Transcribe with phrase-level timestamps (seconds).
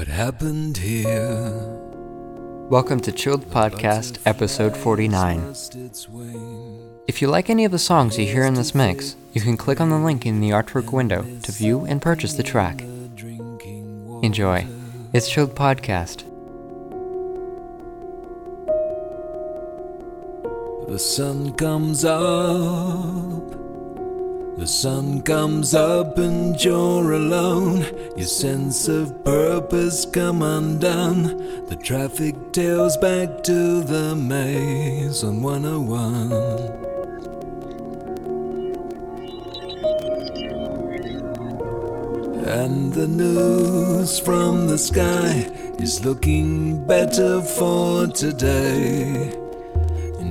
[0.00, 1.52] What happened here?
[2.70, 5.46] Welcome to Chilled Podcast, episode 49.
[5.46, 7.00] Lost its wing.
[7.06, 9.78] If you like any of the songs you hear in this mix, you can click
[9.78, 12.80] on the link in the artwork window to view and purchase the track.
[12.80, 14.66] Enjoy.
[15.12, 16.24] It's Chilled Podcast.
[20.88, 23.59] The sun comes up.
[24.60, 27.80] The sun comes up and you're alone.
[28.14, 31.64] Your sense of purpose come undone.
[31.64, 36.32] The traffic tails back to the maze on 101.
[42.46, 49.39] And the news from the sky is looking better for today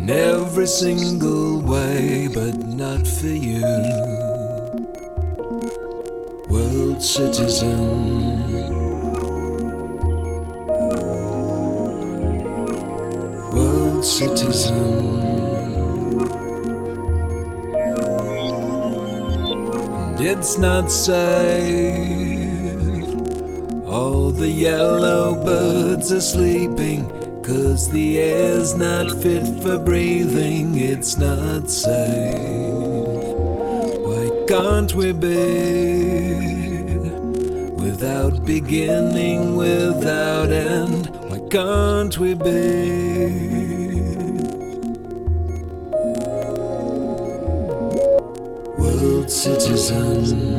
[0.10, 3.62] every single way, but not for you.
[6.50, 7.78] World citizen.
[13.54, 15.20] World citizen.
[20.18, 22.40] And it's not safe.
[23.86, 27.19] All the yellow birds are sleeping.
[27.50, 32.36] Cause the air's not fit for breathing, it's not safe.
[34.06, 36.38] Why can't we be
[37.74, 41.08] without beginning, without end?
[41.28, 43.50] Why can't we be?
[48.78, 50.59] World citizen.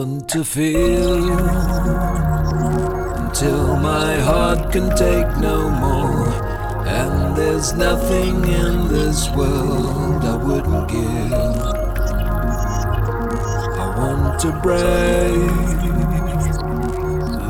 [0.00, 1.28] want to feel
[3.22, 6.26] until my heart can take no more.
[6.86, 11.32] And there's nothing in this world I wouldn't give.
[13.84, 15.50] I want to break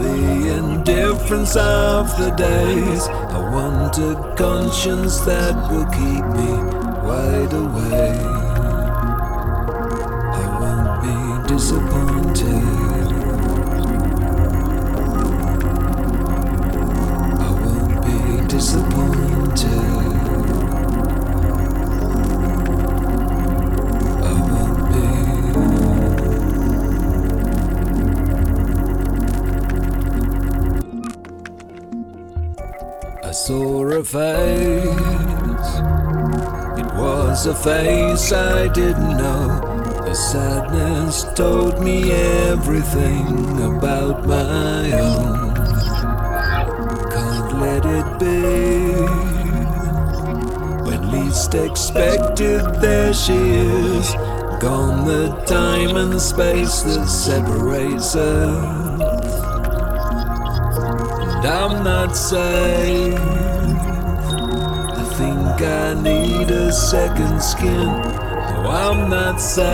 [0.03, 0.19] the
[0.59, 3.03] indifference of the days.
[3.07, 6.51] I want a conscience that will keep me
[7.07, 8.27] wide awake.
[10.41, 11.15] I won't be
[11.55, 12.20] disappointed.
[34.11, 34.85] Face.
[36.79, 39.70] It was a face I didn't know.
[40.11, 45.55] The sadness told me everything about my own.
[47.13, 48.91] Can't let it be.
[50.83, 54.13] When least expected, there she is.
[54.59, 59.33] Gone the time and space that separates us.
[61.23, 63.15] And I'm not safe.
[64.99, 68.20] I think I need a second skin.
[68.67, 69.71] I'm not safe.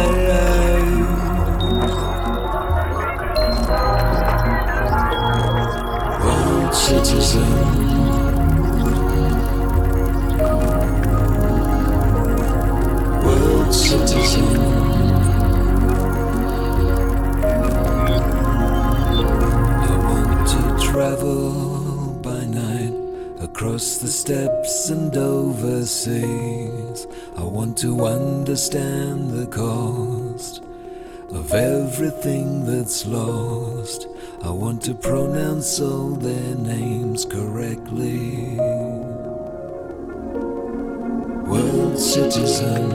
[6.25, 7.49] World citizen.
[13.25, 14.76] World citizen.
[23.47, 27.07] Across the steppes and overseas.
[27.37, 30.65] I want to understand the cost
[31.31, 34.09] of everything that's lost.
[34.43, 38.59] I want to pronounce all their names correctly.
[41.53, 42.91] World citizen.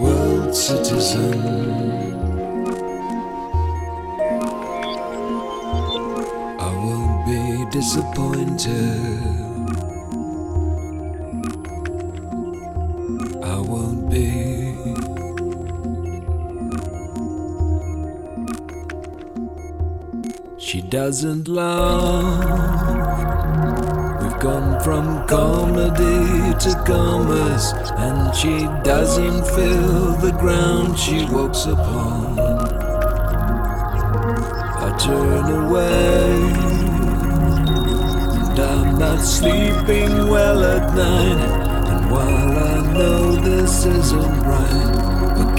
[0.00, 1.87] World citizen.
[7.78, 8.98] Disappointed.
[13.44, 14.26] I won't be.
[20.58, 22.88] She doesn't love
[24.22, 32.40] We've gone from comedy to commerce, and she doesn't feel the ground she walks upon.
[34.86, 36.57] I turn away,
[39.08, 41.40] not sleeping well at night.
[41.90, 45.56] And while I know this isn't right, what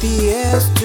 [0.00, 0.77] but the